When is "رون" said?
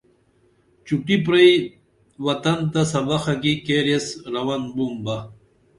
4.33-4.61